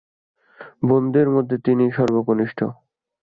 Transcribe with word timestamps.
বোনদের 0.87 1.27
মধ্যে 1.29 1.57
তিনি 1.65 1.85
সবার 1.91 2.21
কনিষ্ঠ। 2.27 2.59